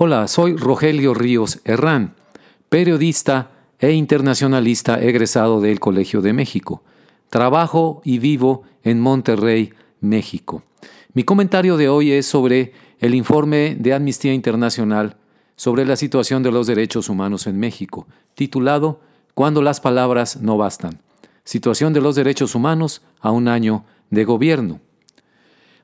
Hola, 0.00 0.28
soy 0.28 0.54
Rogelio 0.54 1.12
Ríos 1.12 1.58
Herrán, 1.64 2.14
periodista 2.68 3.50
e 3.80 3.90
internacionalista 3.90 5.02
egresado 5.02 5.60
del 5.60 5.80
Colegio 5.80 6.22
de 6.22 6.32
México. 6.32 6.84
Trabajo 7.30 8.00
y 8.04 8.20
vivo 8.20 8.62
en 8.84 9.00
Monterrey, 9.00 9.72
México. 10.00 10.62
Mi 11.14 11.24
comentario 11.24 11.76
de 11.76 11.88
hoy 11.88 12.12
es 12.12 12.26
sobre 12.26 12.74
el 13.00 13.12
informe 13.16 13.76
de 13.76 13.92
Amnistía 13.92 14.32
Internacional 14.32 15.16
sobre 15.56 15.84
la 15.84 15.96
situación 15.96 16.44
de 16.44 16.52
los 16.52 16.68
derechos 16.68 17.08
humanos 17.08 17.48
en 17.48 17.58
México, 17.58 18.06
titulado 18.36 19.00
Cuando 19.34 19.62
las 19.62 19.80
palabras 19.80 20.40
no 20.40 20.56
bastan. 20.56 21.00
Situación 21.42 21.92
de 21.92 22.02
los 22.02 22.14
derechos 22.14 22.54
humanos 22.54 23.02
a 23.20 23.32
un 23.32 23.48
año 23.48 23.84
de 24.10 24.24
gobierno. 24.24 24.78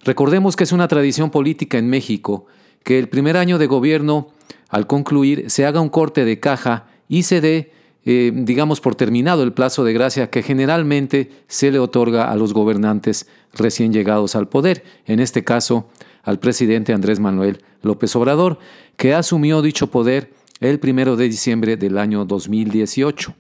Recordemos 0.05 0.55
que 0.55 0.63
es 0.63 0.71
una 0.71 0.87
tradición 0.87 1.31
política 1.31 1.79
en 1.79 1.91
México 1.91 2.47
que 2.85 2.99
el 2.99 3.09
primer 3.09 3.37
año 3.37 3.59
de 3.59 3.67
gobierno, 3.67 4.29
al 4.69 4.87
concluir, 4.87 5.51
se 5.51 5.67
haga 5.67 5.81
un 5.81 5.89
corte 5.89 6.25
de 6.25 6.39
caja 6.39 6.87
y 7.09 7.25
se 7.25 7.41
dé, 7.41 7.73
eh, 8.05 8.31
digamos, 8.33 8.81
por 8.81 8.95
terminado 8.95 9.43
el 9.43 9.53
plazo 9.53 9.83
de 9.85 9.95
gracia 9.95 10.31
que 10.31 10.43
generalmente 10.43 11.31
se 11.49 11.73
le 11.73 11.79
otorga 11.79 12.31
a 12.31 12.37
los 12.37 12.53
gobernantes 12.53 13.27
recién 13.53 13.93
llegados 13.93 14.37
al 14.37 14.49
poder, 14.49 14.85
en 15.07 15.19
este 15.19 15.43
caso 15.43 15.89
al 16.23 16.39
presidente 16.39 16.93
Andrés 16.93 17.21
Manuel 17.21 17.63
López 17.83 18.15
Obrador, 18.17 18.59
que 18.97 19.15
asumió 19.15 19.63
dicho 19.63 19.91
poder 19.91 20.33
el 20.61 20.79
primero 20.79 21.17
de 21.17 21.29
diciembre 21.29 21.77
del 21.77 21.99
año 21.99 22.25
2018. 22.25 23.35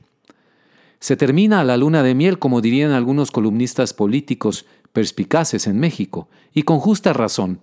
Se 1.01 1.17
termina 1.17 1.65
la 1.65 1.77
luna 1.77 2.03
de 2.03 2.15
miel, 2.15 2.39
como 2.39 2.63
dirían 2.63 2.93
algunos 2.93 3.31
columnistas 3.31 3.93
políticos 3.93 4.65
perspicaces 4.93 5.67
en 5.67 5.79
México, 5.79 6.29
y 6.55 6.63
con 6.63 6.79
justa 6.79 7.13
razón, 7.13 7.61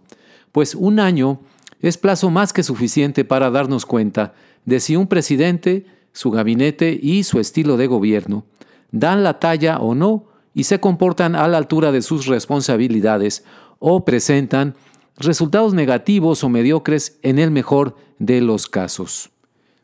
pues 0.51 0.75
un 0.75 0.99
año 0.99 1.39
es 1.81 1.97
plazo 1.97 2.29
más 2.29 2.53
que 2.53 2.63
suficiente 2.63 3.25
para 3.25 3.49
darnos 3.49 3.85
cuenta 3.85 4.33
de 4.65 4.79
si 4.79 4.95
un 4.95 5.07
presidente, 5.07 5.85
su 6.13 6.31
gabinete 6.31 6.97
y 7.01 7.23
su 7.23 7.39
estilo 7.39 7.77
de 7.77 7.87
gobierno 7.87 8.45
dan 8.91 9.23
la 9.23 9.39
talla 9.39 9.79
o 9.79 9.95
no 9.95 10.25
y 10.53 10.65
se 10.65 10.79
comportan 10.79 11.35
a 11.35 11.47
la 11.47 11.57
altura 11.57 11.91
de 11.91 12.01
sus 12.01 12.27
responsabilidades 12.27 13.45
o 13.79 14.05
presentan 14.05 14.75
resultados 15.17 15.73
negativos 15.73 16.43
o 16.43 16.49
mediocres 16.49 17.17
en 17.21 17.39
el 17.39 17.51
mejor 17.51 17.95
de 18.19 18.41
los 18.41 18.67
casos. 18.67 19.31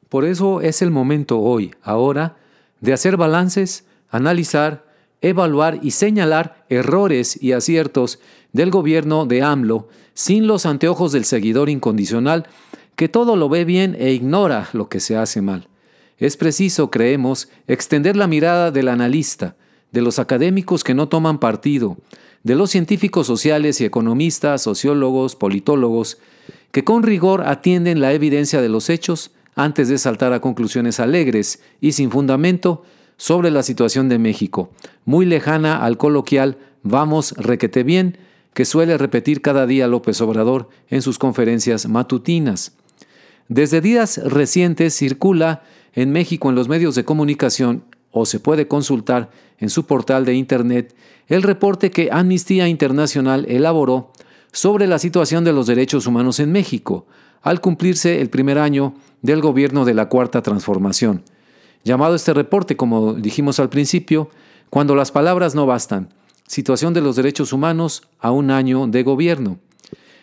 Por 0.10 0.26
eso 0.26 0.62
es 0.62 0.82
el 0.82 0.92
momento 0.92 1.40
hoy, 1.40 1.74
ahora, 1.82 2.38
de 2.82 2.94
hacer 2.94 3.18
balances, 3.18 3.86
analizar, 4.10 4.87
evaluar 5.22 5.80
y 5.82 5.92
señalar 5.92 6.66
errores 6.70 7.42
y 7.42 7.52
aciertos 7.54 8.20
del 8.54 8.72
gobierno 8.72 9.26
de 9.26 9.42
AMLO 9.42 9.90
sin 10.14 10.48
los 10.48 10.66
anteojos 10.66 11.12
del 11.12 11.26
seguidor 11.26 11.70
incondicional 11.70 12.48
que 12.96 13.10
todo 13.10 13.36
lo 13.36 13.50
ve 13.50 13.66
bien 13.66 13.96
e 14.00 14.12
ignora 14.12 14.70
lo 14.74 14.90
que 14.90 15.00
se 15.00 15.16
hace 15.16 15.42
mal. 15.42 15.68
Es 16.18 16.36
preciso, 16.36 16.90
creemos, 16.90 17.50
extender 17.68 18.16
la 18.18 18.26
mirada 18.26 18.72
del 18.72 18.88
analista, 18.88 19.56
de 19.92 20.02
los 20.02 20.18
académicos 20.18 20.84
que 20.84 20.96
no 20.96 21.08
toman 21.08 21.40
partido, 21.40 21.98
de 22.44 22.56
los 22.56 22.72
científicos 22.72 23.28
sociales 23.28 23.80
y 23.82 23.86
economistas, 23.86 24.64
sociólogos, 24.64 25.36
politólogos, 25.36 26.18
que 26.72 26.84
con 26.84 27.04
rigor 27.04 27.44
atienden 27.46 28.02
la 28.02 28.14
evidencia 28.14 28.62
de 28.62 28.70
los 28.70 28.90
hechos 28.90 29.32
antes 29.56 29.90
de 29.90 29.98
saltar 29.98 30.34
a 30.34 30.42
conclusiones 30.42 31.00
alegres 31.00 31.62
y 31.82 31.92
sin 31.92 32.10
fundamento 32.10 32.84
sobre 33.18 33.52
la 33.52 33.64
situación 33.64 34.10
de 34.10 34.20
México, 34.20 34.72
muy 35.06 35.26
lejana 35.26 35.84
al 35.84 35.98
coloquial 35.98 36.58
vamos 36.84 37.34
requete 37.38 37.84
bien 37.84 38.18
que 38.54 38.66
suele 38.66 38.98
repetir 38.98 39.42
cada 39.42 39.68
día 39.68 39.88
López 39.88 40.22
Obrador 40.22 40.70
en 40.90 41.02
sus 41.02 41.20
conferencias 41.20 41.88
matutinas. 41.88 42.74
Desde 43.50 43.82
días 43.82 44.18
recientes 44.24 44.96
circula 44.96 45.64
en 45.94 46.12
México 46.12 46.50
en 46.50 46.56
los 46.56 46.68
medios 46.68 46.96
de 46.96 47.06
comunicación 47.06 47.84
o 48.12 48.26
se 48.26 48.40
puede 48.40 48.68
consultar 48.68 49.30
en 49.60 49.70
su 49.70 49.86
portal 49.86 50.26
de 50.26 50.34
Internet 50.34 50.96
el 51.28 51.44
reporte 51.44 51.92
que 51.92 52.10
Amnistía 52.12 52.68
Internacional 52.68 53.46
elaboró 53.48 54.12
sobre 54.52 54.88
la 54.88 55.00
situación 55.00 55.44
de 55.44 55.54
los 55.54 55.68
derechos 55.68 56.08
humanos 56.08 56.40
en 56.40 56.52
México, 56.52 57.06
al 57.42 57.62
cumplirse 57.62 58.22
el 58.22 58.30
primer 58.30 58.58
año 58.58 58.96
del 59.22 59.42
gobierno 59.42 59.86
de 59.86 59.94
la 59.94 60.10
Cuarta 60.10 60.42
Transformación. 60.42 61.24
Llamado 61.84 62.16
este 62.16 62.34
reporte, 62.34 62.76
como 62.76 63.14
dijimos 63.14 63.60
al 63.60 63.70
principio, 63.70 64.30
cuando 64.70 64.96
las 64.96 65.12
palabras 65.12 65.56
no 65.56 65.66
bastan, 65.66 66.10
Situación 66.48 66.94
de 66.94 67.02
los 67.02 67.18
Derechos 67.18 67.52
Humanos 67.52 68.04
a 68.20 68.32
un 68.32 68.52
año 68.52 68.88
de 68.88 69.04
gobierno, 69.04 69.60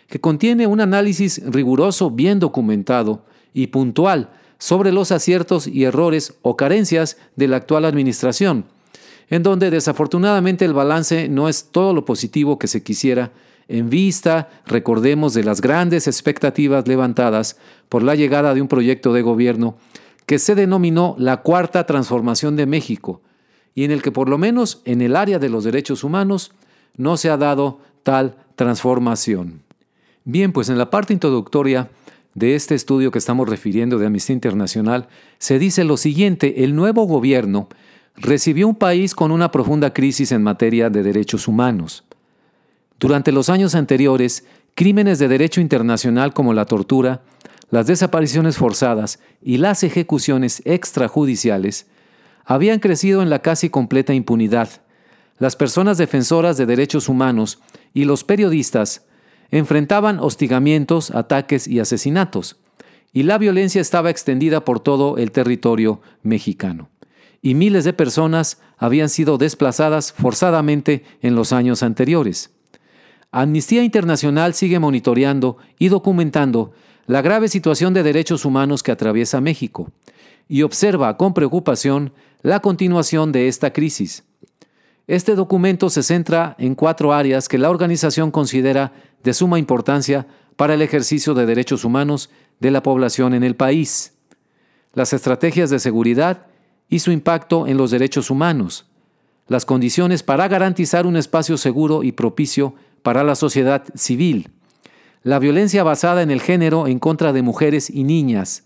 que 0.07 0.19
contiene 0.19 0.65
un 0.65 0.81
análisis 0.81 1.41
riguroso, 1.45 2.09
bien 2.09 2.39
documentado 2.39 3.23
y 3.53 3.67
puntual 3.67 4.29
sobre 4.57 4.91
los 4.91 5.11
aciertos 5.11 5.67
y 5.67 5.83
errores 5.83 6.35
o 6.41 6.55
carencias 6.57 7.17
de 7.35 7.47
la 7.47 7.57
actual 7.57 7.85
administración, 7.85 8.65
en 9.29 9.43
donde 9.43 9.69
desafortunadamente 9.69 10.65
el 10.65 10.73
balance 10.73 11.29
no 11.29 11.47
es 11.49 11.65
todo 11.71 11.93
lo 11.93 12.05
positivo 12.05 12.57
que 12.57 12.67
se 12.67 12.81
quisiera, 12.81 13.31
en 13.67 13.89
vista, 13.89 14.49
recordemos, 14.65 15.33
de 15.33 15.43
las 15.43 15.61
grandes 15.61 16.07
expectativas 16.07 16.87
levantadas 16.87 17.57
por 17.89 18.03
la 18.03 18.15
llegada 18.15 18.53
de 18.53 18.61
un 18.61 18.67
proyecto 18.67 19.11
de 19.13 19.23
gobierno 19.23 19.75
que 20.25 20.39
se 20.39 20.55
denominó 20.55 21.15
la 21.17 21.41
Cuarta 21.41 21.85
Transformación 21.85 22.55
de 22.55 22.65
México, 22.65 23.21
y 23.73 23.83
en 23.83 23.91
el 23.91 24.01
que 24.01 24.11
por 24.11 24.29
lo 24.29 24.37
menos 24.37 24.81
en 24.85 25.01
el 25.01 25.15
área 25.15 25.37
de 25.37 25.49
los 25.49 25.63
derechos 25.63 26.03
humanos 26.03 26.51
no 26.95 27.17
se 27.17 27.29
ha 27.29 27.37
dado 27.37 27.79
tal 28.03 28.37
transformación. 28.55 29.61
Bien, 30.23 30.51
pues 30.53 30.69
en 30.69 30.77
la 30.77 30.89
parte 30.89 31.13
introductoria 31.13 31.89
de 32.33 32.55
este 32.55 32.75
estudio 32.75 33.11
que 33.11 33.19
estamos 33.19 33.47
refiriendo 33.47 33.97
de 33.97 34.07
Amnistía 34.07 34.33
Internacional, 34.33 35.07
se 35.37 35.59
dice 35.59 35.83
lo 35.83 35.97
siguiente, 35.97 36.63
el 36.63 36.75
nuevo 36.75 37.05
gobierno 37.05 37.67
recibió 38.15 38.67
un 38.67 38.75
país 38.75 39.13
con 39.13 39.31
una 39.31 39.51
profunda 39.51 39.93
crisis 39.93 40.31
en 40.31 40.41
materia 40.41 40.89
de 40.89 41.03
derechos 41.03 41.47
humanos. 41.47 42.05
Durante 42.99 43.31
los 43.31 43.49
años 43.49 43.75
anteriores, 43.75 44.45
crímenes 44.73 45.19
de 45.19 45.27
derecho 45.27 45.61
internacional 45.61 46.33
como 46.33 46.53
la 46.53 46.65
tortura, 46.65 47.21
las 47.69 47.87
desapariciones 47.87 48.57
forzadas 48.57 49.19
y 49.41 49.57
las 49.57 49.83
ejecuciones 49.83 50.61
extrajudiciales 50.65 51.87
habían 52.45 52.79
crecido 52.79 53.21
en 53.21 53.29
la 53.29 53.39
casi 53.39 53.69
completa 53.69 54.13
impunidad. 54.13 54.69
Las 55.39 55.55
personas 55.55 55.97
defensoras 55.97 56.57
de 56.57 56.65
derechos 56.65 57.09
humanos 57.09 57.59
y 57.93 58.05
los 58.05 58.23
periodistas 58.23 59.05
enfrentaban 59.51 60.19
hostigamientos, 60.19 61.11
ataques 61.11 61.67
y 61.67 61.79
asesinatos, 61.79 62.57
y 63.13 63.23
la 63.23 63.37
violencia 63.37 63.81
estaba 63.81 64.09
extendida 64.09 64.65
por 64.65 64.79
todo 64.79 65.17
el 65.17 65.31
territorio 65.31 66.01
mexicano. 66.21 66.89
Y 67.41 67.55
miles 67.55 67.83
de 67.83 67.93
personas 67.93 68.59
habían 68.77 69.09
sido 69.09 69.37
desplazadas 69.37 70.11
forzadamente 70.13 71.03
en 71.21 71.35
los 71.35 71.53
años 71.53 71.83
anteriores. 71.83 72.51
Amnistía 73.31 73.83
Internacional 73.83 74.53
sigue 74.53 74.79
monitoreando 74.79 75.57
y 75.77 75.89
documentando 75.89 76.73
la 77.07 77.21
grave 77.21 77.47
situación 77.47 77.93
de 77.93 78.03
derechos 78.03 78.45
humanos 78.45 78.81
que 78.81 78.91
atraviesa 78.91 79.41
México 79.41 79.91
y 80.47 80.63
observa 80.63 81.17
con 81.17 81.33
preocupación 81.33 82.13
la 82.41 82.59
continuación 82.59 83.31
de 83.31 83.47
esta 83.47 83.73
crisis. 83.73 84.23
Este 85.07 85.35
documento 85.35 85.89
se 85.89 86.01
centra 86.01 86.55
en 86.57 86.73
cuatro 86.73 87.13
áreas 87.13 87.47
que 87.47 87.59
la 87.59 87.69
organización 87.69 88.31
considera 88.31 88.93
de 89.23 89.33
suma 89.33 89.59
importancia 89.59 90.25
para 90.55 90.73
el 90.73 90.81
ejercicio 90.81 91.33
de 91.33 91.45
derechos 91.45 91.85
humanos 91.85 92.29
de 92.59 92.71
la 92.71 92.81
población 92.81 93.33
en 93.33 93.43
el 93.43 93.55
país. 93.55 94.13
Las 94.93 95.13
estrategias 95.13 95.69
de 95.69 95.79
seguridad 95.79 96.47
y 96.89 96.99
su 96.99 97.11
impacto 97.11 97.67
en 97.67 97.77
los 97.77 97.91
derechos 97.91 98.31
humanos. 98.31 98.87
Las 99.47 99.65
condiciones 99.65 100.23
para 100.23 100.47
garantizar 100.47 101.05
un 101.05 101.17
espacio 101.17 101.57
seguro 101.57 102.01
y 102.01 102.11
propicio 102.11 102.73
para 103.03 103.23
la 103.23 103.35
sociedad 103.35 103.83
civil. 103.93 104.49
La 105.25 105.39
violencia 105.39 105.83
basada 105.83 106.21
en 106.21 106.29
el 106.29 106.39
género 106.39 106.85
en 106.85 106.99
contra 106.99 107.33
de 107.33 107.41
mujeres 107.41 107.89
y 107.89 108.03
niñas. 108.03 108.63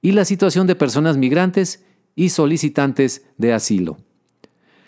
Y 0.00 0.10
la 0.10 0.24
situación 0.24 0.66
de 0.66 0.74
personas 0.74 1.16
migrantes 1.16 1.84
y 2.16 2.30
solicitantes 2.30 3.24
de 3.38 3.52
asilo. 3.52 3.98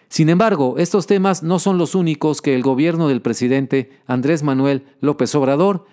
Sin 0.08 0.28
embargo, 0.28 0.74
estos 0.76 1.06
temas 1.06 1.44
no 1.44 1.60
son 1.60 1.78
los 1.78 1.94
únicos 1.94 2.42
que 2.42 2.56
el 2.56 2.62
gobierno 2.62 3.06
del 3.06 3.22
presidente 3.22 3.92
Andrés 4.08 4.42
Manuel 4.42 4.86
López 5.00 5.32
Obrador 5.36 5.86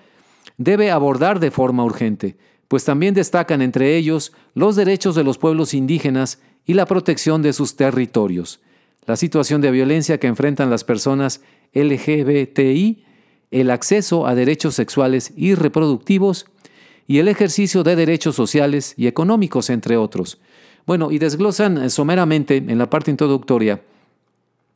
debe 0.57 0.89
abordar 0.89 1.39
de 1.39 1.51
forma 1.51 1.83
urgente, 1.85 2.35
pues 2.68 2.83
también 2.83 3.13
destacan 3.13 3.62
entre 3.62 3.97
ellos 3.97 4.33
los 4.56 4.75
derechos 4.75 5.13
de 5.13 5.23
los 5.23 5.38
pueblos 5.38 5.75
indígenas 5.75 6.39
y 6.65 6.73
la 6.73 6.88
protección 6.88 7.44
de 7.44 7.53
sus 7.53 7.75
territorios, 7.75 8.59
la 9.06 9.18
situación 9.18 9.62
de 9.62 9.69
violencia 9.69 10.19
que 10.19 10.25
enfrentan 10.25 10.71
las 10.71 10.83
personas 10.83 11.41
LGBTI, 11.73 13.03
el 13.51 13.69
acceso 13.69 14.25
a 14.25 14.36
derechos 14.36 14.75
sexuales 14.75 15.33
y 15.36 15.56
reproductivos 15.56 16.45
y 17.07 17.19
el 17.19 17.27
ejercicio 17.27 17.83
de 17.83 17.95
derechos 17.95 18.36
sociales 18.36 18.94
y 18.98 19.07
económicos, 19.07 19.69
entre 19.69 19.98
otros, 19.98 20.39
bueno, 20.86 21.12
y 21.12 21.19
desglosan 21.19 21.77
eh, 21.77 21.89
someramente 21.89 22.57
en 22.57 22.77
la 22.77 22.89
parte 22.89 23.12
introductoria 23.12 23.81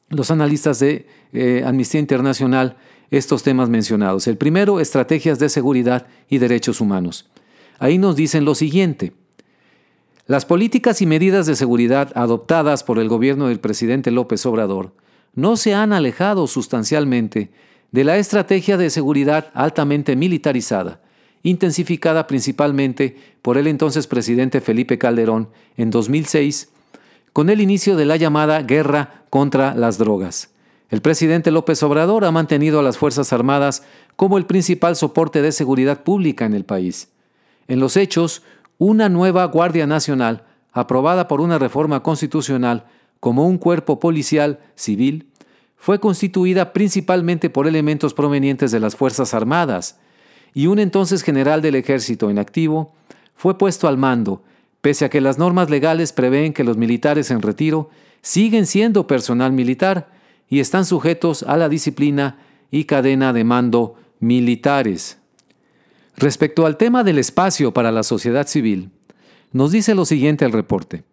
los 0.09 0.29
analistas 0.29 0.79
de 0.79 1.07
eh, 1.33 1.63
Amnistía 1.65 1.99
Internacional 1.99 2.77
estos 3.09 3.43
temas 3.43 3.69
mencionados. 3.69 4.27
El 4.27 4.37
primero, 4.37 4.79
estrategias 4.79 5.39
de 5.39 5.49
seguridad 5.49 6.07
y 6.29 6.37
derechos 6.37 6.81
humanos. 6.81 7.29
ahí 7.79 7.97
nos 7.97 8.15
dicen 8.15 8.45
lo 8.45 8.55
siguiente. 8.55 9.13
Las 10.27 10.45
políticas 10.45 11.01
y 11.01 11.05
medidas 11.05 11.45
de 11.45 11.55
seguridad 11.55 12.11
adoptadas 12.15 12.83
por 12.83 12.97
el 12.99 13.09
gobierno 13.09 13.47
del 13.47 13.59
presidente 13.59 14.11
López 14.11 14.45
Obrador 14.45 14.93
no 15.35 15.55
se 15.55 15.73
han 15.73 15.93
alejado 15.93 16.47
sustancialmente 16.47 17.51
de 17.91 18.03
la 18.03 18.17
estrategia 18.17 18.77
de 18.77 18.89
seguridad 18.89 19.51
altamente 19.53 20.15
militarizada, 20.15 21.01
intensificada 21.43 22.27
principalmente 22.27 23.17
por 23.41 23.57
el 23.57 23.67
entonces 23.67 24.07
presidente 24.07 24.61
Felipe 24.61 24.97
Calderón 24.97 25.49
en 25.77 25.91
2006, 25.91 26.69
con 27.33 27.49
el 27.49 27.61
inicio 27.61 27.95
de 27.95 28.05
la 28.05 28.15
llamada 28.15 28.61
guerra 28.61 29.23
contra 29.29 29.75
las 29.75 29.97
drogas. 29.97 30.49
El 30.89 31.01
presidente 31.01 31.51
López 31.51 31.81
Obrador 31.83 32.25
ha 32.25 32.31
mantenido 32.31 32.79
a 32.79 32.83
las 32.83 32.97
Fuerzas 32.97 33.33
Armadas 33.33 33.83
como 34.15 34.37
el 34.37 34.45
principal 34.45 34.95
soporte 34.95 35.41
de 35.41 35.51
seguridad 35.51 36.03
pública 36.03 36.45
en 36.45 36.53
el 36.53 36.63
país. 36.63 37.09
En 37.67 37.79
los 37.79 37.97
hechos, 37.97 38.43
una 38.77 39.09
nueva 39.09 39.45
Guardia 39.45 39.87
Nacional, 39.87 40.43
aprobada 40.71 41.27
por 41.27 41.41
una 41.41 41.57
reforma 41.57 42.03
constitucional 42.03 42.85
como 43.19 43.47
un 43.47 43.57
cuerpo 43.57 43.99
policial 43.99 44.59
civil, 44.75 45.27
fue 45.85 45.99
constituida 45.99 46.73
principalmente 46.73 47.51
por 47.51 47.67
elementos 47.67 48.15
provenientes 48.15 48.71
de 48.71 48.79
las 48.79 48.95
Fuerzas 48.95 49.35
Armadas, 49.35 49.99
y 50.51 50.65
un 50.65 50.79
entonces 50.79 51.21
general 51.21 51.61
del 51.61 51.75
ejército 51.75 52.31
en 52.31 52.39
activo 52.39 52.95
fue 53.35 53.59
puesto 53.59 53.87
al 53.87 53.95
mando, 53.95 54.41
pese 54.81 55.05
a 55.05 55.11
que 55.11 55.21
las 55.21 55.37
normas 55.37 55.69
legales 55.69 56.11
prevén 56.11 56.53
que 56.53 56.63
los 56.63 56.75
militares 56.75 57.29
en 57.29 57.43
retiro 57.43 57.91
siguen 58.23 58.65
siendo 58.65 59.05
personal 59.05 59.51
militar 59.51 60.09
y 60.49 60.59
están 60.59 60.85
sujetos 60.85 61.43
a 61.43 61.55
la 61.55 61.69
disciplina 61.69 62.39
y 62.71 62.85
cadena 62.85 63.31
de 63.31 63.43
mando 63.43 63.93
militares. 64.19 65.19
Respecto 66.17 66.65
al 66.65 66.77
tema 66.77 67.03
del 67.03 67.19
espacio 67.19 67.75
para 67.75 67.91
la 67.91 68.01
sociedad 68.01 68.47
civil, 68.47 68.89
nos 69.51 69.71
dice 69.71 69.93
lo 69.93 70.05
siguiente 70.05 70.45
el 70.45 70.51
reporte. 70.51 71.03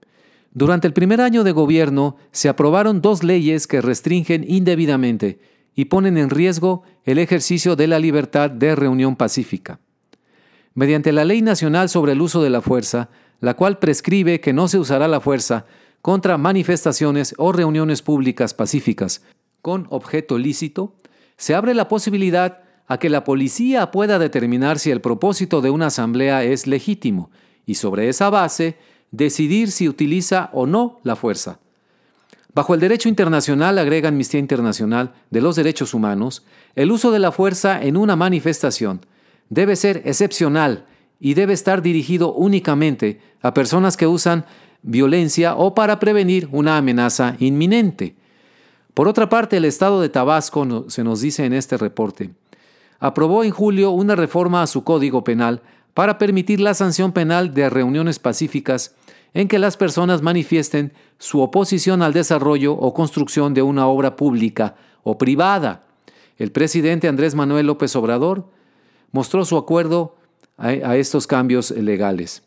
Durante 0.55 0.87
el 0.87 0.93
primer 0.93 1.21
año 1.21 1.45
de 1.45 1.53
gobierno 1.53 2.17
se 2.31 2.49
aprobaron 2.49 3.01
dos 3.01 3.23
leyes 3.23 3.67
que 3.67 3.81
restringen 3.81 4.45
indebidamente 4.47 5.41
y 5.75 5.87
ponen 5.87 6.19
en 6.19 6.29
riesgo 6.29 6.83
el 7.05 7.19
ejercicio 7.19 7.75
de 7.75 7.87
la 7.87 7.99
libertad 7.99 8.51
de 8.51 8.75
reunión 8.75 9.17
pacífica. 9.17 9.81
Mediante 10.75 11.13
la 11.13 11.25
Ley 11.25 11.41
Nacional 11.41 11.89
sobre 11.89 12.13
el 12.13 12.21
Uso 12.21 12.43
de 12.43 12.51
la 12.51 12.61
Fuerza, 12.61 13.09
la 13.41 13.55
cual 13.55 13.79
prescribe 13.79 14.41
que 14.41 14.53
no 14.53 14.69
se 14.69 14.79
usará 14.79 15.09
la 15.09 15.21
fuerza 15.21 15.65
contra 16.03 16.37
manifestaciones 16.37 17.35
o 17.39 17.53
reuniones 17.53 18.03
públicas 18.03 18.55
pacíficas 18.55 19.23
con 19.63 19.87
objeto 19.91 20.39
lícito, 20.39 20.97
se 21.37 21.55
abre 21.55 21.73
la 21.73 21.89
posibilidad 21.89 22.61
a 22.87 22.99
que 22.99 23.09
la 23.09 23.25
policía 23.25 23.91
pueda 23.91 24.19
determinar 24.19 24.79
si 24.79 24.91
el 24.91 25.01
propósito 25.01 25.61
de 25.61 25.71
una 25.71 25.87
asamblea 25.87 26.45
es 26.45 26.67
legítimo 26.67 27.31
y 27.65 27.77
sobre 27.77 28.09
esa 28.09 28.29
base 28.29 28.77
decidir 29.13 29.71
si 29.71 29.89
utiliza 29.89 30.51
o 30.53 30.67
no 30.67 30.99
la 31.05 31.15
fuerza. 31.15 31.61
Bajo 32.55 32.75
el 32.75 32.81
derecho 32.81 33.09
internacional, 33.09 33.79
agrega 33.79 34.09
Amnistía 34.09 34.41
Internacional 34.41 35.15
de 35.31 35.41
los 35.41 35.57
Derechos 35.57 35.95
Humanos, 35.95 36.45
el 36.75 36.91
uso 36.91 37.11
de 37.13 37.19
la 37.19 37.33
fuerza 37.33 37.81
en 37.81 37.97
una 37.97 38.17
manifestación 38.17 39.07
debe 39.49 39.77
ser 39.77 40.03
excepcional 40.05 40.87
y 41.21 41.35
debe 41.35 41.53
estar 41.53 41.83
dirigido 41.83 42.33
únicamente 42.33 43.21
a 43.43 43.55
personas 43.55 43.97
que 43.97 44.07
usan 44.07 44.45
violencia 44.83 45.55
o 45.55 45.75
para 45.75 45.99
prevenir 46.01 46.49
una 46.53 46.77
amenaza 46.77 47.37
inminente. 47.39 48.17
Por 48.95 49.09
otra 49.09 49.29
parte, 49.29 49.59
el 49.59 49.65
Estado 49.65 50.01
de 50.01 50.09
Tabasco, 50.09 50.87
se 50.89 51.05
nos 51.05 51.21
dice 51.21 51.45
en 51.45 51.53
este 51.53 51.77
reporte, 51.77 52.31
aprobó 52.99 53.45
en 53.45 53.51
julio 53.51 53.91
una 53.91 54.17
reforma 54.17 54.63
a 54.63 54.67
su 54.67 54.85
Código 54.85 55.25
Penal 55.25 55.63
para 55.95 56.19
permitir 56.19 56.61
la 56.61 56.75
sanción 56.75 57.13
penal 57.13 57.55
de 57.55 57.69
reuniones 57.71 58.19
pacíficas 58.19 58.95
en 59.35 59.49
que 59.49 59.59
las 59.59 59.77
personas 59.77 60.23
manifiesten 60.23 60.93
su 61.19 61.41
oposición 61.41 62.03
al 62.03 62.13
desarrollo 62.13 62.75
o 62.75 62.93
construcción 62.93 63.55
de 63.55 63.63
una 63.63 63.87
obra 63.87 64.17
pública 64.17 64.75
o 65.03 65.17
privada. 65.19 65.85
El 66.39 66.53
presidente 66.53 67.09
Andrés 67.09 67.35
Manuel 67.35 67.67
López 67.67 67.95
Obrador 67.97 68.47
mostró 69.11 69.45
su 69.45 69.57
acuerdo 69.57 70.17
a, 70.57 70.97
estos 70.97 71.27
cambios 71.27 71.71
legales. 71.71 72.43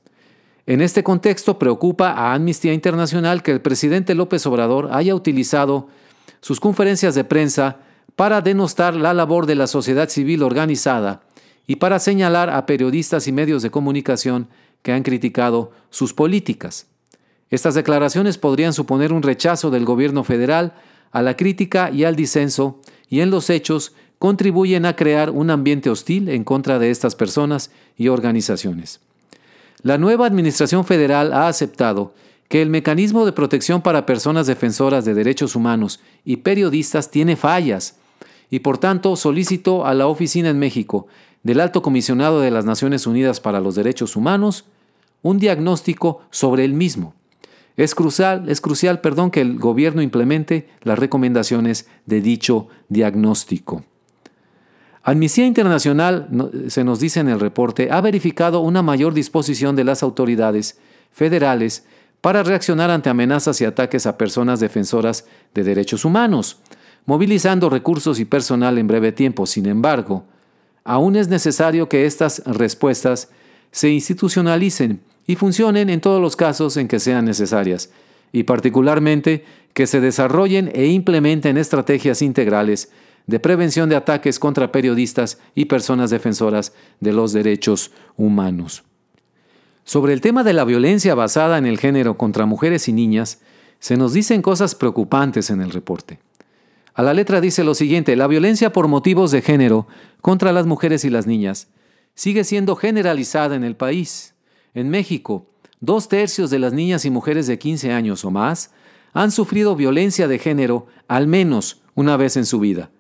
En 0.68 0.82
este 0.82 1.04
contexto 1.04 1.60
preocupa 1.60 2.12
a 2.12 2.34
Amnistía 2.34 2.74
Internacional 2.74 3.44
que 3.44 3.52
el 3.52 3.62
presidente 3.62 4.16
López 4.16 4.46
Obrador 4.46 4.90
haya 4.92 5.14
utilizado 5.14 5.88
sus 6.40 6.60
conferencias 6.60 7.14
de 7.16 7.24
prensa 7.24 7.78
para 8.16 8.42
denostar 8.42 8.96
la 8.96 9.14
labor 9.14 9.46
de 9.46 9.56
la 9.56 9.68
sociedad 9.68 10.10
civil 10.10 10.44
organizada 10.44 11.22
y 11.68 11.78
para 11.78 12.00
señalar 12.00 12.50
a 12.50 12.66
periodistas 12.66 13.28
y 13.28 13.32
medios 13.32 13.62
de 13.62 13.72
comunicación 13.72 14.48
que 14.86 14.94
han 14.94 15.02
criticado 15.02 15.72
sus 15.90 16.14
políticas. 16.14 16.86
Estas 17.50 17.74
declaraciones 17.74 18.38
podrían 18.38 18.72
suponer 18.72 19.14
un 19.14 19.24
rechazo 19.24 19.72
del 19.72 19.84
gobierno 19.84 20.24
federal 20.24 20.76
a 21.12 21.24
la 21.24 21.36
crítica 21.36 21.90
y 21.90 22.04
al 22.04 22.16
disenso 22.16 22.80
y 23.10 23.22
en 23.22 23.32
los 23.32 23.50
hechos 23.50 23.94
contribuyen 24.20 24.86
a 24.86 24.96
crear 24.96 25.32
un 25.32 25.50
ambiente 25.50 25.90
hostil 25.90 26.30
en 26.30 26.44
contra 26.44 26.78
de 26.78 26.92
estas 26.92 27.16
personas 27.16 27.72
y 27.98 28.10
organizaciones. 28.10 29.00
La 29.82 29.98
nueva 29.98 30.28
Administración 30.28 30.86
Federal 30.86 31.34
ha 31.34 31.48
aceptado 31.48 32.14
que 32.48 32.62
el 32.62 32.70
mecanismo 32.70 33.26
de 33.26 33.32
protección 33.32 33.82
para 33.82 34.06
personas 34.06 34.46
defensoras 34.46 35.04
de 35.04 35.16
derechos 35.16 35.56
humanos 35.56 36.00
y 36.24 36.38
periodistas 36.38 37.10
tiene 37.10 37.36
fallas 37.36 37.96
y 38.52 38.60
por 38.60 38.78
tanto 38.78 39.16
solicitó 39.16 39.88
a 39.88 39.96
la 39.96 40.06
oficina 40.06 40.52
en 40.52 40.60
México 40.60 41.08
del 41.42 41.60
Alto 41.60 41.82
Comisionado 41.82 42.40
de 42.40 42.52
las 42.52 42.66
Naciones 42.66 43.08
Unidas 43.08 43.40
para 43.40 43.60
los 43.60 43.74
Derechos 43.74 44.16
Humanos 44.16 44.66
un 45.26 45.40
diagnóstico 45.40 46.22
sobre 46.30 46.66
el 46.66 46.74
mismo. 46.74 47.16
Es 47.78 47.96
crucial, 47.96 48.48
es 48.48 48.62
crucial 48.62 49.02
perdón, 49.02 49.32
que 49.32 49.42
el 49.42 49.58
gobierno 49.58 50.04
implemente 50.04 50.70
las 50.84 51.00
recomendaciones 51.00 51.88
de 52.06 52.22
dicho 52.22 52.68
diagnóstico. 52.90 53.84
Amnistía 55.02 55.48
Internacional, 55.48 56.30
se 56.68 56.84
nos 56.84 57.00
dice 57.00 57.22
en 57.22 57.30
el 57.30 57.40
reporte, 57.40 57.90
ha 57.92 58.02
verificado 58.02 58.60
una 58.60 58.84
mayor 58.84 59.16
disposición 59.16 59.76
de 59.76 59.84
las 59.84 60.04
autoridades 60.04 60.78
federales 61.12 61.88
para 62.22 62.44
reaccionar 62.44 62.92
ante 62.92 63.10
amenazas 63.10 63.60
y 63.62 63.66
ataques 63.66 64.06
a 64.06 64.20
personas 64.20 64.60
defensoras 64.60 65.26
de 65.56 65.64
derechos 65.64 66.06
humanos, 66.06 66.60
movilizando 67.08 67.72
recursos 67.72 68.20
y 68.20 68.26
personal 68.26 68.78
en 68.78 68.88
breve 68.88 69.12
tiempo. 69.12 69.48
Sin 69.48 69.66
embargo, 69.66 70.24
aún 70.84 71.16
es 71.16 71.30
necesario 71.30 71.90
que 71.90 72.06
estas 72.06 72.44
respuestas 72.46 73.30
se 73.72 73.90
institucionalicen 73.90 75.02
y 75.28 75.36
funcionen 75.36 75.90
en 75.90 76.02
todos 76.02 76.22
los 76.22 76.36
casos 76.36 76.78
en 76.78 76.88
que 76.88 77.00
sean 77.00 77.26
necesarias, 77.26 77.90
y 78.32 78.44
particularmente 78.44 79.46
que 79.74 79.88
se 79.88 80.02
desarrollen 80.02 80.72
e 80.74 80.88
implementen 80.88 81.58
estrategias 81.58 82.22
integrales 82.22 82.92
de 83.28 83.40
prevención 83.40 83.90
de 83.90 83.96
ataques 83.96 84.40
contra 84.40 84.72
periodistas 84.72 85.40
y 85.56 85.66
personas 85.66 86.10
defensoras 86.12 86.74
de 87.00 87.14
los 87.14 87.34
derechos 87.34 87.92
humanos. 88.18 88.84
Sobre 89.84 90.14
el 90.14 90.22
tema 90.22 90.44
de 90.44 90.54
la 90.54 90.64
violencia 90.64 91.16
basada 91.16 91.58
en 91.58 91.66
el 91.66 91.80
género 91.80 92.18
contra 92.18 92.46
mujeres 92.46 92.88
y 92.88 92.94
niñas, 92.94 93.42
se 93.80 93.98
nos 93.98 94.14
dicen 94.14 94.42
cosas 94.42 94.76
preocupantes 94.76 95.50
en 95.50 95.62
el 95.62 95.72
reporte. 95.72 96.20
A 96.94 97.04
la 97.04 97.14
letra 97.14 97.42
dice 97.42 97.64
lo 97.64 97.76
siguiente, 97.76 98.16
la 98.16 98.28
violencia 98.28 98.72
por 98.72 98.88
motivos 98.88 99.32
de 99.32 99.42
género 99.42 99.88
contra 100.22 100.54
las 100.54 100.66
mujeres 100.66 101.04
y 101.04 101.10
las 101.10 101.28
niñas 101.28 101.68
sigue 102.16 102.44
siendo 102.44 102.76
generalizada 102.76 103.56
en 103.56 103.64
el 103.64 103.76
país. 103.76 104.35
En 104.76 104.90
México, 104.90 105.48
dos 105.80 106.10
tercios 106.10 106.50
de 106.50 106.60
las 106.60 106.74
niñas 106.74 107.06
y 107.06 107.10
mujeres 107.10 107.48
de 107.48 107.58
15 107.58 107.94
años 107.94 108.26
o 108.26 108.30
más 108.30 108.72
han 109.14 109.32
sufrido 109.32 109.78
violencia 109.78 110.28
de 110.28 110.38
género 110.38 110.88
al 111.08 111.28
menos 111.28 111.82
una 111.96 112.18
vez 112.18 112.36
en 112.36 112.46
su 112.46 112.60
vida. 112.60 112.92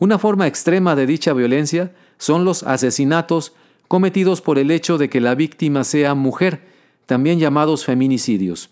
Una 0.00 0.18
forma 0.18 0.48
extrema 0.48 0.96
de 0.96 1.06
dicha 1.06 1.32
violencia 1.32 1.94
son 2.18 2.44
los 2.44 2.64
asesinatos 2.64 3.52
cometidos 3.86 4.40
por 4.40 4.58
el 4.58 4.72
hecho 4.72 4.98
de 4.98 5.08
que 5.08 5.20
la 5.20 5.36
víctima 5.36 5.84
sea 5.84 6.16
mujer, 6.16 6.62
también 7.06 7.38
llamados 7.38 7.84
feminicidios. 7.84 8.70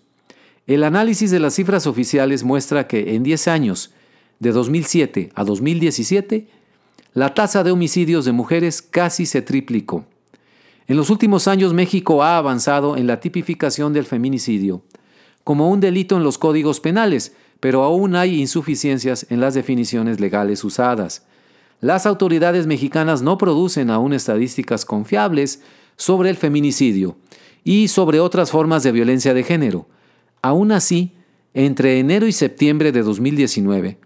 El 0.67 0.83
análisis 0.83 1.31
de 1.31 1.39
las 1.39 1.55
cifras 1.55 1.87
oficiales 1.87 2.43
muestra 2.43 2.89
que 2.89 3.15
en 3.15 3.23
10 3.23 3.47
años, 3.47 3.93
de 4.41 4.51
2007 4.51 5.31
a 5.35 5.45
2017, 5.45 6.49
la 7.15 7.33
tasa 7.35 7.63
de 7.63 7.71
homicidios 7.71 8.25
de 8.25 8.33
mujeres 8.33 8.83
casi 8.83 9.25
se 9.25 9.41
triplicó. 9.41 10.05
En 10.89 10.97
los 10.97 11.11
últimos 11.11 11.49
años 11.49 11.75
México 11.75 12.23
ha 12.23 12.39
avanzado 12.39 12.97
en 12.97 13.07
la 13.07 13.21
tipificación 13.21 13.93
del 13.93 14.07
feminicidio 14.07 14.83
como 15.45 15.71
un 15.71 15.81
delito 15.81 16.17
en 16.17 16.23
los 16.23 16.37
códigos 16.37 16.79
penales, 16.79 17.35
pero 17.59 17.83
aún 17.83 18.17
hay 18.17 18.39
insuficiencias 18.39 19.27
en 19.31 19.41
las 19.41 19.55
definiciones 19.55 20.21
legales 20.21 20.63
usadas. 20.63 21.27
Las 21.81 22.05
autoridades 22.05 22.67
mexicanas 22.67 23.23
no 23.23 23.39
producen 23.39 23.89
aún 23.89 24.13
estadísticas 24.13 24.85
confiables 24.85 25.63
sobre 25.97 26.29
el 26.29 26.37
feminicidio 26.37 27.17
y 27.65 27.89
sobre 27.89 28.21
otras 28.21 28.51
formas 28.51 28.83
de 28.83 28.93
violencia 28.93 29.33
de 29.33 29.43
género. 29.43 29.89
Aún 30.43 30.71
así, 30.71 31.15
entre 31.55 31.99
enero 31.99 32.27
y 32.27 32.33
septiembre 32.33 32.93
de 32.93 33.03
2019, 33.03 33.99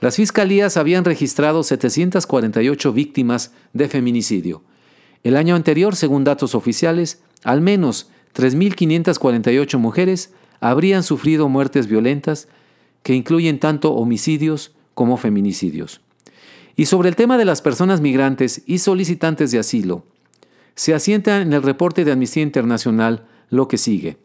las 0.00 0.16
fiscalías 0.16 0.78
habían 0.78 1.04
registrado 1.04 1.62
748 1.62 2.92
víctimas 2.94 3.52
de 3.74 3.88
feminicidio. 3.88 4.62
El 5.22 5.36
año 5.36 5.54
anterior, 5.54 5.96
según 5.96 6.24
datos 6.24 6.54
oficiales, 6.54 7.22
al 7.44 7.60
menos 7.60 8.10
3.548 8.34 9.78
mujeres 9.78 10.32
habrían 10.60 11.02
sufrido 11.02 11.48
muertes 11.48 11.86
violentas 11.86 12.48
que 13.02 13.14
incluyen 13.14 13.58
tanto 13.58 13.92
homicidios 13.94 14.72
como 14.94 15.16
feminicidios. 15.16 16.00
Y 16.76 16.86
sobre 16.86 17.08
el 17.08 17.16
tema 17.16 17.38
de 17.38 17.44
las 17.44 17.62
personas 17.62 18.00
migrantes 18.00 18.62
y 18.66 18.78
solicitantes 18.78 19.50
de 19.50 19.58
asilo, 19.58 20.04
se 20.74 20.94
asienta 20.94 21.40
en 21.40 21.52
el 21.52 21.62
reporte 21.62 22.04
de 22.04 22.12
Amnistía 22.12 22.42
Internacional 22.42 23.26
lo 23.50 23.66
que 23.66 23.78
sigue. 23.78 24.18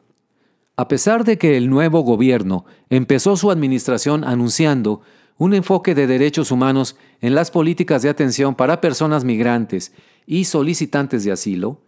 A 0.75 0.88
pesar 0.88 1.23
de 1.23 1.38
que 1.38 1.57
el 1.57 1.69
nuevo 1.69 2.01
gobierno 2.01 2.65
empezó 2.89 3.38
su 3.38 3.50
administración 3.50 4.23
anunciando 4.23 5.01
un 5.38 5.53
enfoque 5.53 5.95
de 5.95 6.07
derechos 6.07 6.51
humanos 6.51 6.95
en 7.21 7.35
las 7.35 7.51
políticas 7.51 8.01
de 8.01 8.09
atención 8.09 8.55
para 8.55 8.81
personas 8.81 9.23
migrantes 9.23 9.93
y 10.25 10.45
solicitantes 10.45 11.23
de 11.23 11.31
asilo, 11.31 11.79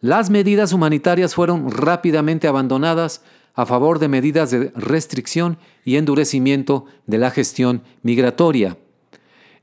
las 0.00 0.30
medidas 0.30 0.72
humanitarias 0.72 1.34
fueron 1.34 1.70
rápidamente 1.70 2.46
abandonadas 2.46 3.22
a 3.54 3.66
favor 3.66 3.98
de 3.98 4.08
medidas 4.08 4.50
de 4.50 4.70
restricción 4.74 5.58
y 5.84 5.96
endurecimiento 5.96 6.86
de 7.06 7.18
la 7.18 7.30
gestión 7.30 7.82
migratoria. 8.02 8.76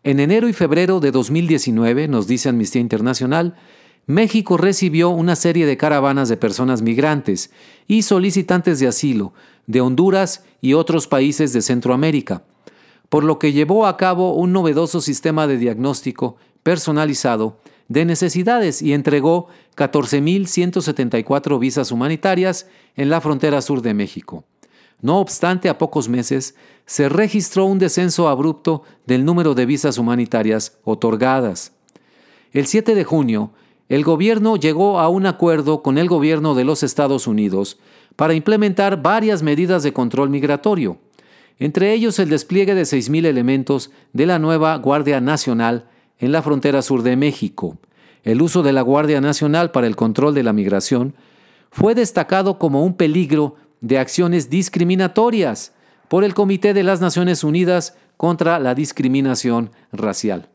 En 0.04 0.20
enero 0.20 0.50
y 0.50 0.54
febrero 0.54 1.00
de 1.00 1.12
2019, 1.12 2.08
nos 2.08 2.26
dice 2.26 2.50
Amnistía 2.50 2.82
Internacional, 2.82 3.56
México 4.08 4.58
recibió 4.58 5.10
una 5.10 5.36
serie 5.36 5.66
de 5.66 5.78
caravanas 5.78 6.28
de 6.28 6.38
personas 6.38 6.82
migrantes 6.82 7.52
y 7.88 8.02
solicitantes 8.02 8.80
de 8.80 8.88
asilo 8.88 9.34
de 9.68 9.82
Honduras 9.82 10.44
y 10.60 10.74
otros 10.74 11.08
países 11.08 11.54
de 11.54 11.62
Centroamérica, 11.62 12.44
por 13.10 13.24
lo 13.24 13.38
que 13.38 13.54
llevó 13.54 13.86
a 13.86 13.98
cabo 13.98 14.34
un 14.34 14.54
novedoso 14.54 15.02
sistema 15.02 15.46
de 15.46 15.58
diagnóstico 15.58 16.38
personalizado 16.64 17.60
de 17.92 18.06
necesidades 18.06 18.82
y 18.82 18.94
entregó 18.94 19.48
14.174 19.76 21.60
visas 21.60 21.92
humanitarias 21.92 22.68
en 22.96 23.10
la 23.10 23.20
frontera 23.20 23.62
sur 23.62 23.82
de 23.82 23.94
México. 23.94 24.46
No 25.02 25.20
obstante, 25.20 25.68
a 25.68 25.78
pocos 25.78 26.08
meses 26.08 26.56
se 26.86 27.10
registró 27.10 27.66
un 27.66 27.80
descenso 27.80 28.30
abrupto 28.30 28.84
del 29.06 29.26
número 29.26 29.56
de 29.56 29.66
visas 29.66 29.98
humanitarias 29.98 30.78
otorgadas. 30.86 31.74
El 32.54 32.66
7 32.66 32.96
de 32.96 33.04
junio, 33.04 33.52
el 33.90 34.06
gobierno 34.06 34.56
llegó 34.56 35.02
a 35.02 35.10
un 35.10 35.26
acuerdo 35.26 35.84
con 35.84 35.98
el 35.98 36.08
gobierno 36.08 36.56
de 36.56 36.64
los 36.64 36.84
Estados 36.84 37.28
Unidos 37.28 37.78
para 38.16 38.34
implementar 38.34 39.02
varias 39.02 39.44
medidas 39.44 39.84
de 39.84 39.92
control 39.92 40.30
migratorio, 40.30 40.98
entre 41.60 41.92
ellos 41.92 42.20
el 42.20 42.30
despliegue 42.30 42.74
de 42.74 42.84
6.000 42.84 43.26
elementos 43.26 43.92
de 44.14 44.28
la 44.28 44.40
nueva 44.40 44.78
Guardia 44.78 45.20
Nacional 45.20 45.91
en 46.22 46.32
la 46.32 46.42
frontera 46.42 46.82
sur 46.82 47.04
de 47.04 47.18
México. 47.18 47.78
El 48.24 48.42
uso 48.42 48.64
de 48.64 48.72
la 48.72 48.82
Guardia 48.82 49.20
Nacional 49.20 49.72
para 49.72 49.88
el 49.88 49.98
control 49.98 50.34
de 50.34 50.44
la 50.44 50.54
migración 50.54 51.14
fue 51.72 51.96
destacado 51.96 52.58
como 52.58 52.86
un 52.86 52.96
peligro 52.96 53.58
de 53.82 53.98
acciones 53.98 54.50
discriminatorias 54.50 55.74
por 56.08 56.24
el 56.24 56.34
Comité 56.34 56.74
de 56.74 56.84
las 56.84 57.02
Naciones 57.02 57.44
Unidas 57.44 57.98
contra 58.18 58.60
la 58.60 58.76
Discriminación 58.76 59.72
Racial. 59.92 60.48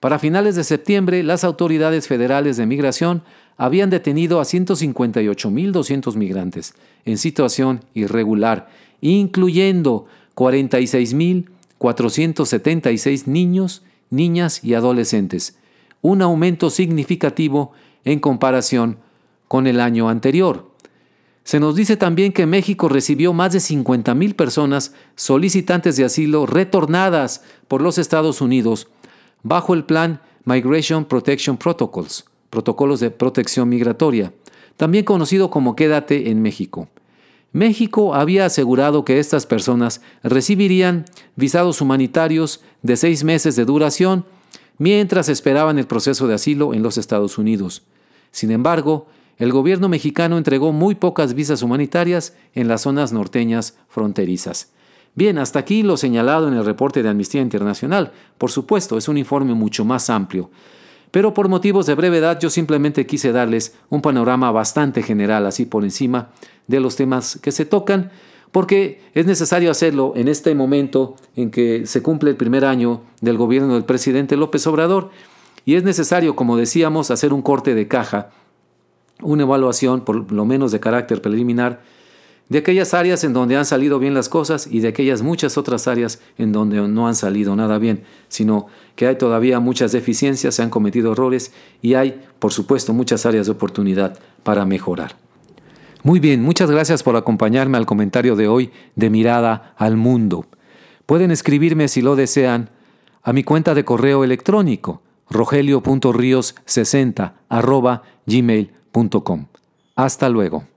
Para 0.00 0.18
finales 0.18 0.56
de 0.56 0.64
septiembre, 0.64 1.22
las 1.22 1.44
autoridades 1.44 2.08
federales 2.08 2.56
de 2.56 2.66
migración 2.66 3.22
habían 3.56 3.90
detenido 3.90 4.40
a 4.40 4.44
158.200 4.44 6.16
migrantes 6.16 6.74
en 7.04 7.18
situación 7.18 7.84
irregular, 7.94 8.68
incluyendo 9.00 10.06
46.476 10.34 13.26
niños, 13.26 13.84
niñas 14.10 14.62
y 14.64 14.74
adolescentes, 14.74 15.58
un 16.02 16.22
aumento 16.22 16.70
significativo 16.70 17.72
en 18.04 18.20
comparación 18.20 18.98
con 19.48 19.66
el 19.66 19.80
año 19.80 20.08
anterior. 20.08 20.70
Se 21.44 21.60
nos 21.60 21.76
dice 21.76 21.96
también 21.96 22.32
que 22.32 22.46
México 22.46 22.88
recibió 22.88 23.32
más 23.32 23.52
de 23.52 23.60
50.000 23.60 24.34
personas 24.34 24.94
solicitantes 25.14 25.96
de 25.96 26.04
asilo 26.04 26.44
retornadas 26.46 27.44
por 27.68 27.82
los 27.82 27.98
Estados 27.98 28.40
Unidos 28.40 28.88
bajo 29.42 29.74
el 29.74 29.84
plan 29.84 30.20
Migration 30.44 31.04
Protection 31.04 31.56
Protocols, 31.56 32.24
protocolos 32.50 33.00
de 33.00 33.10
protección 33.10 33.68
migratoria, 33.68 34.32
también 34.76 35.04
conocido 35.04 35.50
como 35.50 35.76
Quédate 35.76 36.30
en 36.30 36.42
México. 36.42 36.88
México 37.56 38.14
había 38.14 38.44
asegurado 38.44 39.06
que 39.06 39.18
estas 39.18 39.46
personas 39.46 40.02
recibirían 40.22 41.06
visados 41.36 41.80
humanitarios 41.80 42.60
de 42.82 42.98
seis 42.98 43.24
meses 43.24 43.56
de 43.56 43.64
duración 43.64 44.26
mientras 44.76 45.30
esperaban 45.30 45.78
el 45.78 45.86
proceso 45.86 46.28
de 46.28 46.34
asilo 46.34 46.74
en 46.74 46.82
los 46.82 46.98
Estados 46.98 47.38
Unidos. 47.38 47.82
Sin 48.30 48.50
embargo, 48.50 49.06
el 49.38 49.52
gobierno 49.52 49.88
mexicano 49.88 50.36
entregó 50.36 50.72
muy 50.72 50.96
pocas 50.96 51.32
visas 51.32 51.62
humanitarias 51.62 52.34
en 52.54 52.68
las 52.68 52.82
zonas 52.82 53.14
norteñas 53.14 53.78
fronterizas. 53.88 54.72
Bien, 55.14 55.38
hasta 55.38 55.58
aquí 55.58 55.82
lo 55.82 55.96
señalado 55.96 56.48
en 56.48 56.54
el 56.54 56.66
reporte 56.66 57.02
de 57.02 57.08
Amnistía 57.08 57.40
Internacional. 57.40 58.12
Por 58.36 58.50
supuesto, 58.50 58.98
es 58.98 59.08
un 59.08 59.16
informe 59.16 59.54
mucho 59.54 59.82
más 59.82 60.10
amplio. 60.10 60.50
Pero 61.10 61.32
por 61.32 61.48
motivos 61.48 61.86
de 61.86 61.94
brevedad 61.94 62.38
yo 62.38 62.50
simplemente 62.50 63.06
quise 63.06 63.32
darles 63.32 63.74
un 63.88 64.02
panorama 64.02 64.50
bastante 64.50 65.02
general, 65.02 65.46
así 65.46 65.64
por 65.64 65.84
encima, 65.84 66.28
de 66.66 66.80
los 66.80 66.96
temas 66.96 67.38
que 67.42 67.52
se 67.52 67.64
tocan, 67.64 68.10
porque 68.52 69.00
es 69.14 69.26
necesario 69.26 69.70
hacerlo 69.70 70.12
en 70.16 70.28
este 70.28 70.54
momento 70.54 71.16
en 71.34 71.50
que 71.50 71.86
se 71.86 72.02
cumple 72.02 72.30
el 72.30 72.36
primer 72.36 72.64
año 72.64 73.02
del 73.20 73.36
gobierno 73.36 73.74
del 73.74 73.84
presidente 73.84 74.36
López 74.36 74.66
Obrador, 74.66 75.10
y 75.64 75.74
es 75.74 75.84
necesario, 75.84 76.36
como 76.36 76.56
decíamos, 76.56 77.10
hacer 77.10 77.32
un 77.32 77.42
corte 77.42 77.74
de 77.74 77.88
caja, 77.88 78.30
una 79.20 79.42
evaluación, 79.42 80.02
por 80.02 80.30
lo 80.32 80.44
menos 80.44 80.72
de 80.72 80.80
carácter 80.80 81.20
preliminar, 81.20 81.82
de 82.48 82.58
aquellas 82.58 82.94
áreas 82.94 83.24
en 83.24 83.32
donde 83.32 83.56
han 83.56 83.64
salido 83.64 83.98
bien 83.98 84.14
las 84.14 84.28
cosas 84.28 84.68
y 84.70 84.80
de 84.80 84.88
aquellas 84.88 85.22
muchas 85.22 85.58
otras 85.58 85.88
áreas 85.88 86.20
en 86.38 86.52
donde 86.52 86.76
no 86.86 87.08
han 87.08 87.16
salido 87.16 87.56
nada 87.56 87.78
bien, 87.78 88.04
sino 88.28 88.68
que 88.94 89.08
hay 89.08 89.16
todavía 89.16 89.58
muchas 89.58 89.90
deficiencias, 89.90 90.54
se 90.54 90.62
han 90.62 90.70
cometido 90.70 91.12
errores 91.12 91.52
y 91.82 91.94
hay, 91.94 92.22
por 92.38 92.52
supuesto, 92.52 92.92
muchas 92.92 93.26
áreas 93.26 93.46
de 93.46 93.52
oportunidad 93.52 94.18
para 94.44 94.64
mejorar. 94.64 95.25
Muy 96.06 96.20
bien, 96.20 96.40
muchas 96.40 96.70
gracias 96.70 97.02
por 97.02 97.16
acompañarme 97.16 97.76
al 97.78 97.84
comentario 97.84 98.36
de 98.36 98.46
hoy 98.46 98.70
de 98.94 99.10
Mirada 99.10 99.74
al 99.76 99.96
Mundo. 99.96 100.46
Pueden 101.04 101.32
escribirme 101.32 101.88
si 101.88 102.00
lo 102.00 102.14
desean 102.14 102.70
a 103.24 103.32
mi 103.32 103.42
cuenta 103.42 103.74
de 103.74 103.84
correo 103.84 104.22
electrónico 104.22 105.02
rogelio.rios60 105.28 107.32
gmail.com. 108.24 109.46
Hasta 109.96 110.28
luego. 110.28 110.75